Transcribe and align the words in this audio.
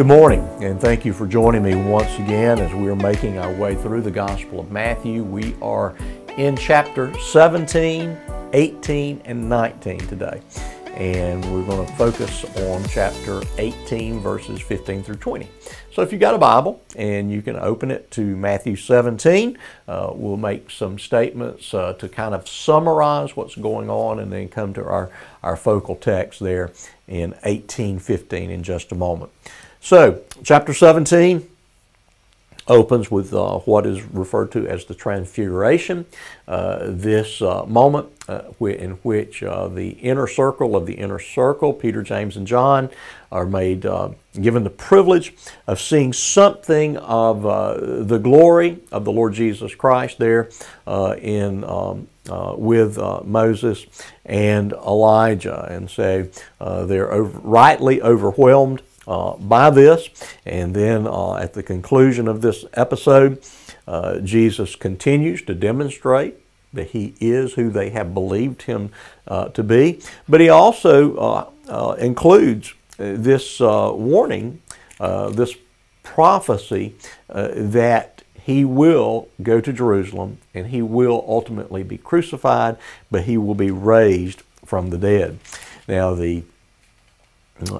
Good 0.00 0.06
morning, 0.06 0.48
and 0.62 0.80
thank 0.80 1.04
you 1.04 1.12
for 1.12 1.26
joining 1.26 1.62
me 1.62 1.74
once 1.74 2.18
again 2.18 2.58
as 2.58 2.72
we 2.72 2.88
are 2.88 2.96
making 2.96 3.36
our 3.36 3.52
way 3.52 3.74
through 3.74 4.00
the 4.00 4.10
Gospel 4.10 4.60
of 4.60 4.70
Matthew. 4.70 5.22
We 5.22 5.54
are 5.60 5.94
in 6.38 6.56
chapter 6.56 7.12
17, 7.18 8.16
18, 8.54 9.22
and 9.26 9.46
19 9.46 9.98
today, 9.98 10.40
and 10.94 11.44
we're 11.52 11.66
going 11.66 11.86
to 11.86 11.92
focus 11.96 12.46
on 12.60 12.82
chapter 12.88 13.42
18, 13.58 14.20
verses 14.20 14.62
15 14.62 15.02
through 15.02 15.16
20. 15.16 15.46
So 15.92 16.00
if 16.00 16.12
you've 16.12 16.20
got 16.22 16.34
a 16.34 16.38
Bible 16.38 16.80
and 16.96 17.30
you 17.30 17.42
can 17.42 17.56
open 17.56 17.90
it 17.90 18.10
to 18.12 18.22
Matthew 18.22 18.76
17, 18.76 19.58
uh, 19.86 20.12
we'll 20.14 20.38
make 20.38 20.70
some 20.70 20.98
statements 20.98 21.74
uh, 21.74 21.92
to 21.92 22.08
kind 22.08 22.34
of 22.34 22.48
summarize 22.48 23.36
what's 23.36 23.54
going 23.54 23.90
on 23.90 24.18
and 24.18 24.32
then 24.32 24.48
come 24.48 24.72
to 24.72 24.82
our, 24.82 25.10
our 25.42 25.56
focal 25.56 25.94
text 25.94 26.40
there 26.40 26.72
in 27.06 27.32
1815 27.42 28.50
in 28.50 28.62
just 28.62 28.92
a 28.92 28.94
moment. 28.94 29.30
So, 29.82 30.20
chapter 30.44 30.74
17 30.74 31.48
opens 32.68 33.10
with 33.10 33.32
uh, 33.32 33.58
what 33.60 33.86
is 33.86 34.02
referred 34.02 34.52
to 34.52 34.66
as 34.68 34.84
the 34.84 34.94
Transfiguration. 34.94 36.04
Uh, 36.46 36.80
this 36.82 37.40
uh, 37.40 37.64
moment 37.64 38.08
uh, 38.28 38.42
in 38.60 38.92
which 39.02 39.42
uh, 39.42 39.68
the 39.68 39.90
inner 39.90 40.26
circle 40.26 40.76
of 40.76 40.84
the 40.84 40.92
inner 40.92 41.18
circle, 41.18 41.72
Peter, 41.72 42.02
James, 42.02 42.36
and 42.36 42.46
John, 42.46 42.90
are 43.32 43.46
made 43.46 43.86
uh, 43.86 44.10
given 44.38 44.64
the 44.64 44.70
privilege 44.70 45.34
of 45.66 45.80
seeing 45.80 46.12
something 46.12 46.98
of 46.98 47.42
the 47.42 48.18
glory 48.18 48.80
of 48.92 49.06
the 49.06 49.12
Lord 49.12 49.32
Jesus 49.32 49.74
Christ 49.74 50.18
there 50.18 50.50
in. 50.86 51.64
Um, 51.64 52.06
with 52.56 52.96
Moses 53.24 53.86
and 54.24 54.72
Elijah. 54.72 55.66
And 55.68 55.90
so 55.90 56.28
they're 56.60 57.12
over, 57.12 57.38
rightly 57.40 58.00
overwhelmed 58.00 58.82
by 59.06 59.70
this. 59.70 60.08
And 60.44 60.74
then 60.74 61.06
uh, 61.06 61.34
at 61.34 61.54
the 61.54 61.62
conclusion 61.62 62.28
of 62.28 62.40
this 62.40 62.64
episode, 62.74 63.42
uh, 63.86 64.18
Jesus 64.20 64.76
continues 64.76 65.42
to 65.42 65.54
demonstrate 65.54 66.36
that 66.72 66.90
he 66.90 67.14
is 67.20 67.54
who 67.54 67.70
they 67.70 67.90
have 67.90 68.14
believed 68.14 68.62
him 68.62 68.92
uh, 69.26 69.48
to 69.48 69.62
be. 69.62 70.00
But 70.28 70.40
he 70.40 70.48
also 70.48 71.16
uh, 71.16 71.50
uh, 71.68 71.92
includes 71.94 72.74
this 72.96 73.60
warning, 73.60 74.60
this 74.98 75.56
prophecy 76.02 76.94
that 77.28 78.22
he 78.42 78.64
will 78.64 79.28
go 79.42 79.60
to 79.60 79.72
Jerusalem 79.72 80.38
and 80.54 80.68
he 80.68 80.82
will 80.82 81.24
ultimately 81.26 81.82
be 81.82 81.98
crucified, 81.98 82.76
but 83.10 83.24
he 83.24 83.36
will 83.36 83.54
be 83.54 83.70
raised 83.70 84.42
from 84.64 84.90
the 84.90 84.98
dead. 84.98 85.38
Now, 85.88 86.14
the 86.14 86.44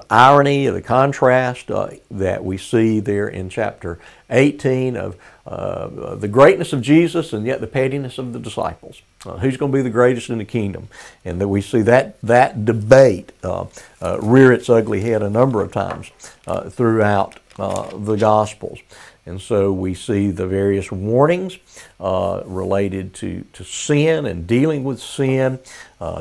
irony, 0.09 0.67
the 0.67 0.81
contrast 0.81 1.71
uh, 1.71 1.89
that 2.09 2.43
we 2.43 2.57
see 2.57 2.99
there 2.99 3.27
in 3.27 3.49
chapter 3.49 3.99
18 4.29 4.95
of 4.95 5.15
uh, 5.45 6.15
the 6.15 6.27
greatness 6.27 6.73
of 6.73 6.81
Jesus 6.81 7.33
and 7.33 7.45
yet 7.45 7.61
the 7.61 7.67
pettiness 7.67 8.17
of 8.17 8.33
the 8.33 8.39
disciples. 8.39 9.01
Uh, 9.25 9.37
who's 9.37 9.57
going 9.57 9.71
to 9.71 9.77
be 9.77 9.81
the 9.81 9.89
greatest 9.89 10.29
in 10.29 10.37
the 10.37 10.45
kingdom? 10.45 10.87
And 11.25 11.39
that 11.41 11.47
we 11.47 11.61
see 11.61 11.81
that, 11.83 12.19
that 12.21 12.65
debate 12.65 13.31
uh, 13.43 13.65
uh, 14.01 14.19
rear 14.21 14.51
its 14.51 14.69
ugly 14.69 15.01
head 15.01 15.21
a 15.21 15.29
number 15.29 15.61
of 15.61 15.71
times 15.71 16.11
uh, 16.47 16.69
throughout 16.69 17.39
the 17.57 18.17
Gospels. 18.19 18.79
And 19.27 19.39
so 19.39 19.71
we 19.71 19.93
see 19.93 20.31
the 20.31 20.47
various 20.47 20.91
warnings 20.91 21.59
related 21.99 23.13
to, 23.15 23.45
to 23.53 23.63
sin 23.63 24.25
and 24.25 24.47
dealing 24.47 24.83
with 24.83 24.99
sin. 24.99 25.59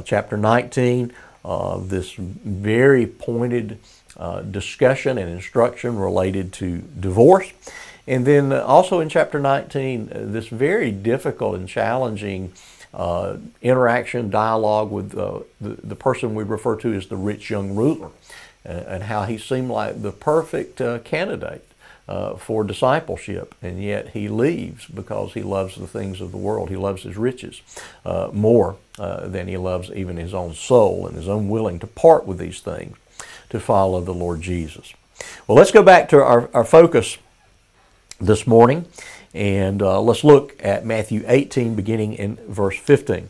chapter 0.04 0.36
19 0.36 1.12
uh, 1.44 1.78
this 1.78 2.14
very 2.14 3.06
pointed 3.06 3.78
uh, 4.16 4.42
discussion 4.42 5.18
and 5.18 5.30
instruction 5.30 5.96
related 5.96 6.52
to 6.52 6.78
divorce. 6.98 7.52
And 8.06 8.26
then 8.26 8.52
also 8.52 9.00
in 9.00 9.08
chapter 9.08 9.38
19, 9.38 10.10
uh, 10.12 10.18
this 10.24 10.48
very 10.48 10.90
difficult 10.90 11.56
and 11.56 11.68
challenging 11.68 12.52
uh, 12.92 13.36
interaction, 13.62 14.30
dialogue 14.30 14.90
with 14.90 15.16
uh, 15.16 15.40
the, 15.60 15.70
the 15.82 15.96
person 15.96 16.34
we 16.34 16.42
refer 16.42 16.76
to 16.76 16.92
as 16.92 17.06
the 17.06 17.16
rich 17.16 17.48
young 17.48 17.74
ruler, 17.74 18.10
and 18.64 19.04
how 19.04 19.24
he 19.24 19.38
seemed 19.38 19.70
like 19.70 20.02
the 20.02 20.12
perfect 20.12 20.82
candidate 21.04 21.69
uh, 22.10 22.34
for 22.34 22.64
discipleship, 22.64 23.54
and 23.62 23.80
yet 23.80 24.08
he 24.08 24.28
leaves 24.28 24.84
because 24.86 25.32
he 25.34 25.42
loves 25.42 25.76
the 25.76 25.86
things 25.86 26.20
of 26.20 26.32
the 26.32 26.36
world. 26.36 26.68
He 26.68 26.76
loves 26.76 27.04
his 27.04 27.16
riches 27.16 27.62
uh, 28.04 28.30
more 28.32 28.76
uh, 28.98 29.28
than 29.28 29.46
he 29.46 29.56
loves 29.56 29.92
even 29.92 30.16
his 30.16 30.34
own 30.34 30.54
soul 30.54 31.06
and 31.06 31.16
is 31.16 31.28
unwilling 31.28 31.78
to 31.78 31.86
part 31.86 32.26
with 32.26 32.38
these 32.38 32.58
things 32.60 32.96
to 33.50 33.60
follow 33.60 34.00
the 34.00 34.12
Lord 34.12 34.42
Jesus. 34.42 34.92
Well, 35.46 35.56
let's 35.56 35.70
go 35.70 35.84
back 35.84 36.08
to 36.08 36.20
our, 36.20 36.50
our 36.52 36.64
focus 36.64 37.16
this 38.20 38.44
morning 38.44 38.86
and 39.32 39.80
uh, 39.80 40.00
let's 40.00 40.24
look 40.24 40.56
at 40.58 40.84
Matthew 40.84 41.22
18, 41.28 41.76
beginning 41.76 42.14
in 42.14 42.36
verse 42.48 42.76
15. 42.76 43.28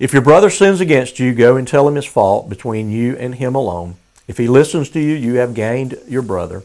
If 0.00 0.12
your 0.12 0.22
brother 0.22 0.50
sins 0.50 0.80
against 0.80 1.20
you, 1.20 1.34
go 1.34 1.56
and 1.56 1.68
tell 1.68 1.86
him 1.86 1.94
his 1.94 2.04
fault 2.04 2.48
between 2.48 2.90
you 2.90 3.16
and 3.16 3.36
him 3.36 3.54
alone. 3.54 3.94
If 4.26 4.38
he 4.38 4.48
listens 4.48 4.90
to 4.90 5.00
you, 5.00 5.14
you 5.14 5.34
have 5.34 5.54
gained 5.54 5.98
your 6.08 6.22
brother. 6.22 6.64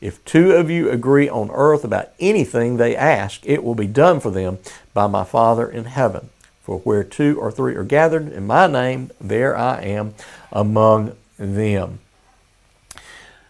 if 0.00 0.24
two 0.24 0.52
of 0.52 0.70
you 0.70 0.90
agree 0.90 1.28
on 1.28 1.50
earth 1.52 1.84
about 1.84 2.10
anything 2.18 2.76
they 2.76 2.96
ask, 2.96 3.42
it 3.44 3.62
will 3.62 3.74
be 3.74 3.86
done 3.86 4.20
for 4.20 4.30
them 4.30 4.58
by 4.94 5.06
my 5.06 5.24
Father 5.24 5.68
in 5.68 5.84
heaven. 5.84 6.30
For 6.62 6.78
where 6.80 7.04
two 7.04 7.38
or 7.40 7.50
three 7.50 7.74
are 7.74 7.84
gathered 7.84 8.32
in 8.32 8.46
my 8.46 8.66
name, 8.66 9.10
there 9.20 9.56
I 9.56 9.82
am 9.82 10.14
among 10.52 11.16
them. 11.38 12.00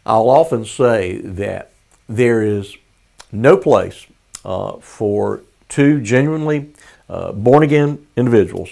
I'll 0.06 0.30
often 0.30 0.64
say 0.64 1.18
that 1.18 1.70
there 2.08 2.42
is 2.42 2.76
no 3.30 3.56
place 3.56 4.06
uh, 4.44 4.78
for 4.78 5.42
two 5.68 6.00
genuinely 6.00 6.72
uh, 7.08 7.32
born 7.32 7.62
again 7.62 8.06
individuals 8.16 8.70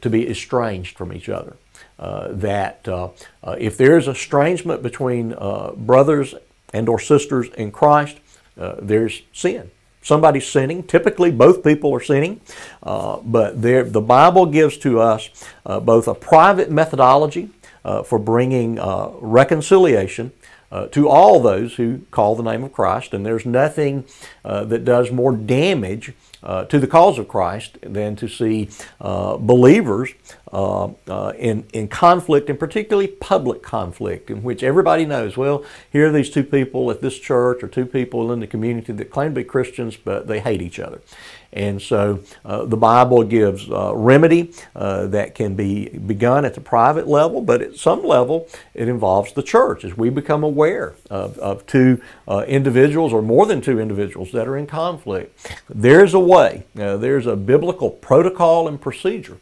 to 0.00 0.10
be 0.10 0.28
estranged 0.28 0.96
from 0.96 1.12
each 1.12 1.28
other. 1.28 1.56
Uh, 1.98 2.28
that 2.30 2.86
uh, 2.86 3.08
uh, 3.42 3.56
if 3.58 3.78
there 3.78 3.96
is 3.96 4.06
estrangement 4.06 4.82
between 4.82 5.34
uh, 5.38 5.72
brothers 5.72 6.34
and 6.76 6.88
or 6.88 6.98
sisters 6.98 7.48
in 7.56 7.70
Christ, 7.70 8.18
uh, 8.60 8.76
there's 8.80 9.22
sin. 9.32 9.70
Somebody's 10.02 10.46
sinning. 10.46 10.84
Typically, 10.84 11.32
both 11.32 11.64
people 11.64 11.92
are 11.92 12.00
sinning, 12.00 12.40
uh, 12.82 13.16
but 13.24 13.60
there, 13.60 13.82
the 13.82 14.00
Bible 14.00 14.46
gives 14.46 14.76
to 14.78 15.00
us 15.00 15.30
uh, 15.64 15.80
both 15.80 16.06
a 16.06 16.14
private 16.14 16.70
methodology 16.70 17.50
uh, 17.84 18.02
for 18.02 18.18
bringing 18.18 18.78
uh, 18.78 19.10
reconciliation 19.20 20.32
uh, 20.70 20.86
to 20.88 21.08
all 21.08 21.40
those 21.40 21.76
who 21.76 22.00
call 22.10 22.34
the 22.34 22.42
name 22.42 22.64
of 22.64 22.72
Christ, 22.72 23.14
and 23.14 23.24
there's 23.24 23.46
nothing 23.46 24.04
that 24.44 24.84
does 24.84 25.10
more 25.10 25.32
damage 25.32 26.12
uh, 26.46 26.64
to 26.64 26.78
the 26.78 26.86
cause 26.86 27.18
of 27.18 27.26
Christ 27.26 27.78
than 27.82 28.14
to 28.16 28.28
see 28.28 28.68
uh, 29.00 29.36
believers 29.36 30.12
uh, 30.52 30.90
uh, 31.08 31.32
in, 31.36 31.66
in 31.72 31.88
conflict, 31.88 32.48
and 32.48 32.58
particularly 32.58 33.08
public 33.08 33.62
conflict, 33.62 34.30
in 34.30 34.42
which 34.44 34.62
everybody 34.62 35.04
knows, 35.04 35.36
well, 35.36 35.64
here 35.90 36.06
are 36.06 36.12
these 36.12 36.30
two 36.30 36.44
people 36.44 36.90
at 36.90 37.00
this 37.00 37.18
church 37.18 37.64
or 37.64 37.68
two 37.68 37.84
people 37.84 38.32
in 38.32 38.40
the 38.40 38.46
community 38.46 38.92
that 38.92 39.10
claim 39.10 39.34
to 39.34 39.40
be 39.40 39.44
Christians, 39.44 39.96
but 39.96 40.28
they 40.28 40.38
hate 40.38 40.62
each 40.62 40.78
other. 40.78 41.00
And 41.52 41.80
so 41.80 42.20
uh, 42.44 42.64
the 42.64 42.76
Bible 42.76 43.22
gives 43.24 43.70
uh, 43.70 43.94
remedy 43.94 44.52
uh, 44.74 45.06
that 45.06 45.34
can 45.34 45.54
be 45.54 45.88
begun 45.88 46.44
at 46.44 46.54
the 46.54 46.60
private 46.60 47.06
level, 47.06 47.40
but 47.40 47.62
at 47.62 47.76
some 47.76 48.04
level 48.04 48.48
it 48.74 48.88
involves 48.88 49.32
the 49.32 49.42
church 49.42 49.84
as 49.84 49.96
we 49.96 50.10
become 50.10 50.42
aware 50.44 50.94
of, 51.10 51.38
of 51.38 51.64
two 51.66 52.00
uh, 52.28 52.44
individuals 52.46 53.12
or 53.12 53.22
more 53.22 53.46
than 53.46 53.60
two 53.60 53.80
individuals 53.80 54.32
that 54.32 54.46
are 54.48 54.56
in 54.56 54.66
conflict. 54.66 55.54
There's 55.68 56.14
a 56.14 56.20
way, 56.20 56.64
uh, 56.78 56.96
there's 56.96 57.26
a 57.26 57.36
biblical 57.36 57.90
protocol 57.90 58.68
and 58.68 58.80
procedure 58.80 59.38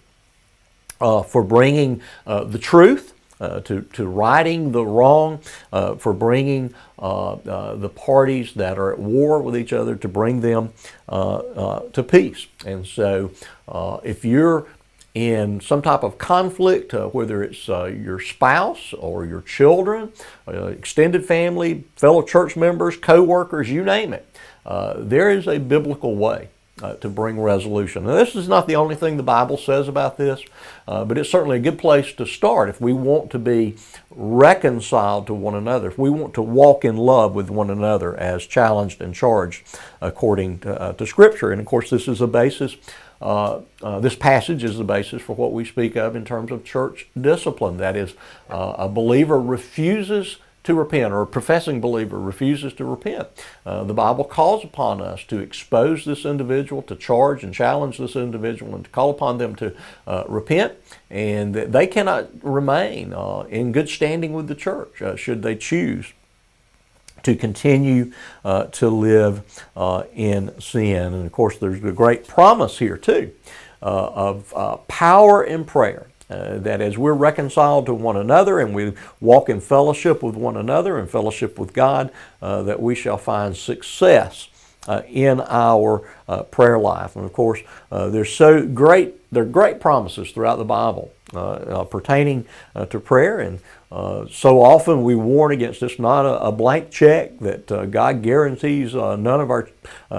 uh, 1.01 1.23
for 1.23 1.43
bringing 1.43 2.01
the 2.27 2.59
truth 2.59 3.14
uh, 3.45 3.61
to, 3.61 3.83
to 3.93 4.07
righting 4.07 4.73
the 4.73 4.85
wrong, 4.85 5.41
uh, 5.73 5.95
for 5.97 6.13
bringing 6.13 6.75
uh, 6.99 7.33
uh 7.33 7.75
the 7.75 7.89
parties 7.89 8.55
that 8.55 8.79
are 8.79 8.93
at 8.93 8.99
war 8.99 9.43
with 9.43 9.57
each 9.57 9.73
other 9.73 9.95
to 9.97 10.09
bring 10.09 10.41
them 10.41 10.73
uh, 11.09 11.81
to 11.93 12.03
peace. 12.03 12.47
And 12.65 12.87
so, 12.87 13.31
if 14.03 14.25
you're 14.25 14.67
in 15.15 15.61
some 15.61 15.81
type 15.83 16.03
of 16.03 16.19
conflict, 16.19 16.93
whether 16.93 17.43
it's 17.43 17.69
your 17.69 18.21
spouse 18.21 18.93
or 18.95 19.25
your 19.25 19.43
children, 19.43 20.13
extended 20.49 21.25
family, 21.25 21.85
fellow 21.97 22.23
church 22.23 22.57
members, 22.57 22.97
co 22.97 23.23
workers, 23.23 23.71
you 23.71 23.85
name 23.85 24.13
it, 24.13 24.27
there 24.97 25.31
is 25.31 25.47
a 25.47 25.59
biblical 25.59 26.17
way 26.17 26.49
uh, 26.83 26.95
to 26.95 27.09
bring 27.09 27.41
resolution. 27.41 28.05
Now, 28.05 28.15
this 28.15 28.35
is 28.35 28.49
not 28.49 28.67
the 28.67 28.77
only 28.77 28.97
thing 28.97 29.17
the 29.17 29.23
Bible 29.23 29.57
says 29.57 29.87
about 29.87 30.17
this, 30.17 30.43
uh, 30.89 31.05
but 31.05 31.17
it's 31.17 31.31
certainly 31.31 31.59
a 31.59 31.61
good 31.61 31.79
place 31.79 32.13
to 32.15 32.27
start 32.27 32.69
if 32.69 32.81
we 32.81 32.93
want 32.93 33.31
to 33.31 33.39
be 33.39 33.77
reconciled 34.11 35.27
to 35.29 35.35
one 35.35 35.55
another, 35.55 35.89
if 35.89 35.99
we 35.99 36.11
want 36.11 36.35
to 36.35 36.43
walk 36.43 36.85
in 36.85 36.97
love 36.97 37.35
with 37.35 37.49
one 37.49 37.71
another 37.71 38.17
as 38.17 38.45
challenged 38.45 39.01
and 39.01 39.15
charged 39.15 39.63
according 40.01 40.59
to, 40.61 40.81
uh, 40.81 40.93
to 40.95 41.07
Scripture. 41.07 41.53
And 41.53 41.61
of 41.61 41.67
course, 41.67 41.91
this 41.91 42.09
is 42.09 42.21
a 42.21 42.27
basis. 42.27 42.77
Uh, 43.23 43.61
uh, 43.83 44.01
this 44.01 44.17
passage 44.17 44.65
is 44.65 44.77
the 44.77 44.85
basis 44.85 45.23
for 45.23 45.37
what 45.37 45.53
we 45.53 45.65
speak 45.65 45.97
of 45.97 46.17
in 46.17 46.25
terms 46.25 46.51
of 46.51 46.65
church 46.65 47.07
discipline. 47.19 47.77
That 47.77 47.97
is, 47.97 48.15
uh, 48.51 48.75
a 48.77 48.89
believer 48.89 49.41
refuses 49.41 50.39
to 50.65 50.75
repent, 50.75 51.13
or 51.13 51.23
a 51.23 51.27
professing 51.27 51.81
believer 51.81 52.19
refuses 52.19 52.73
to 52.73 52.85
repent. 52.85 53.29
Uh, 53.65 53.85
the 53.85 53.95
Bible 53.95 54.25
calls 54.25 54.65
upon 54.65 55.01
us 55.01 55.23
to 55.25 55.39
expose 55.39 56.05
this 56.05 56.25
individual, 56.25 56.83
to 56.83 56.97
charge 56.97 57.45
and 57.45 57.55
challenge 57.55 57.99
this 57.99 58.17
individual, 58.17 58.75
and 58.75 58.85
to 58.85 58.91
call 58.91 59.11
upon 59.11 59.39
them 59.39 59.55
to 59.57 59.75
uh, 60.07 60.25
repent, 60.27 60.73
and 61.11 61.55
they 61.55 61.87
cannot 61.87 62.29
remain 62.43 63.13
uh, 63.13 63.41
in 63.51 63.73
good 63.73 63.89
standing 63.89 64.33
with 64.33 64.49
the 64.49 64.55
church 64.55 65.03
uh, 65.03 65.15
should 65.15 65.43
they 65.43 65.55
choose 65.55 66.13
to 67.23 67.37
continue 67.37 68.13
uh, 68.45 68.65
to 68.65 68.89
live 68.89 69.63
uh, 69.77 70.05
in 70.15 70.59
sin. 70.61 71.15
And 71.15 71.27
of 71.27 71.33
course, 71.33 71.59
there's 71.59 71.83
a 71.85 71.93
great 71.93 72.27
promise 72.27 72.79
here, 72.79 72.99
too, 72.99 73.33
of 73.81 74.53
power 74.89 75.45
in 75.45 75.65
prayer. 75.65 76.07
Uh, 76.35 76.59
that 76.59 76.81
as 76.81 76.99
we're 76.99 77.13
reconciled 77.13 77.87
to 77.87 77.95
one 77.95 78.17
another 78.17 78.59
and 78.59 78.75
we 78.75 78.93
walk 79.21 79.49
in 79.49 79.61
fellowship 79.61 80.23
with 80.23 80.35
one 80.35 80.57
another 80.57 80.99
and 80.99 81.09
fellowship 81.09 81.59
with 81.59 81.73
God, 81.73 82.11
uh, 82.43 82.63
that 82.63 82.83
we 82.83 82.95
shall 82.95 83.19
find 83.19 83.57
success 83.57 84.49
uh, 84.89 85.03
in 85.09 85.41
our 85.43 86.09
uh, 86.27 86.43
prayer 86.43 86.79
life. 86.79 87.15
And 87.15 87.25
of 87.25 87.33
course, 87.33 87.61
uh, 87.93 88.09
there's 88.09 88.35
so 88.35 88.67
great, 88.67 89.31
there 89.31 89.45
are 89.45 89.47
great 89.47 89.81
promises 89.81 90.33
throughout 90.33 90.57
the 90.57 90.65
Bible 90.65 91.13
pertaining 91.91 92.47
to 92.91 93.01
prayer. 93.01 93.41
And 93.41 93.59
so 94.31 94.63
often 94.63 95.03
we 95.03 95.17
warn 95.17 95.51
against 95.51 95.81
this, 95.81 95.99
not 95.99 96.25
a, 96.27 96.41
a 96.45 96.53
blank 96.53 96.93
check 96.93 97.41
that 97.41 97.91
God 97.91 98.23
guarantees 98.23 98.95
none 98.95 99.41
of 99.41 99.51
our 99.51 99.69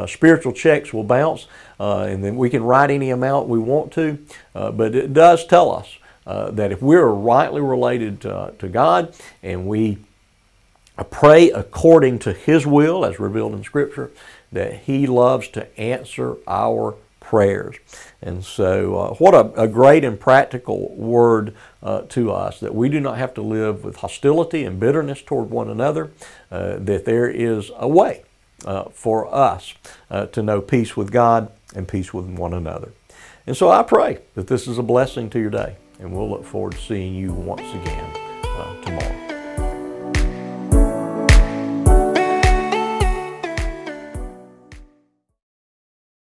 spiritual 0.08 0.52
checks 0.52 0.92
will 0.92 1.06
bounce 1.06 1.48
uh, 1.80 2.08
and 2.10 2.24
then 2.24 2.36
we 2.36 2.50
can 2.50 2.64
write 2.64 2.92
any 2.92 3.10
amount 3.10 3.48
we 3.48 3.60
want 3.60 3.92
to. 3.94 4.18
Uh, 4.54 4.72
but 4.72 4.96
it 4.96 5.14
does 5.14 5.46
tell 5.46 5.72
us 5.72 5.98
uh, 6.26 6.52
that 6.52 6.72
if 6.72 6.82
we're 6.82 7.08
rightly 7.08 7.62
related 7.62 8.22
to, 8.22 8.54
to 8.60 8.68
God 8.68 9.16
and 9.44 9.68
we 9.68 10.00
pray 11.10 11.52
according 11.52 12.20
to 12.20 12.34
His 12.34 12.66
will, 12.66 13.06
as 13.06 13.20
revealed 13.20 13.54
in 13.54 13.64
Scripture, 13.64 14.12
that 14.52 14.82
He 14.82 15.08
loves 15.08 15.48
to 15.50 15.80
answer 15.80 16.38
our 16.48 16.96
prayers. 17.20 17.76
And 18.22 18.46
so, 18.46 18.98
uh, 18.98 19.14
what 19.16 19.34
a, 19.34 19.64
a, 19.64 19.68
great 19.68 20.04
and 20.04 20.20
practical 20.20 20.96
word 20.96 21.56
uh, 21.82 22.02
to 22.10 22.32
us 22.32 22.60
that 22.60 22.76
we 22.76 22.88
do 22.88 23.00
not 23.00 23.18
have 23.18 23.34
to 23.34 23.42
live 23.42 23.84
with 23.84 23.98
hostility 23.98 24.64
and 24.64 24.80
bitterness 24.80 25.24
toward 25.24 25.50
one 25.50 25.70
another, 25.70 26.12
uh, 26.52 26.78
that 26.78 27.06
there 27.06 27.28
is 27.28 27.72
a 27.78 27.88
way 27.88 28.24
uh, 28.66 28.86
for 28.86 29.34
us 29.34 29.74
uh, 30.12 30.28
to 30.28 30.44
know 30.44 30.62
peace 30.62 30.96
with 30.96 31.12
God 31.12 31.52
and 31.76 31.88
peace 31.88 32.14
with 32.14 32.26
one 32.26 32.54
another. 32.54 32.92
And 33.48 33.58
so 33.58 33.70
I 33.70 33.84
pray 33.84 34.20
that 34.36 34.48
this 34.48 34.68
is 34.68 34.78
a 34.78 34.84
blessing 34.84 35.30
to 35.32 35.40
your 35.40 35.52
day, 35.52 35.78
and 36.00 36.12
we'll 36.12 36.30
look 36.30 36.46
forward 36.46 36.74
to 36.74 36.78
seeing 36.78 37.14
you 37.16 37.34
once 37.34 37.70
again 37.74 38.12
uh, 38.44 38.82
tomorrow. 38.82 39.25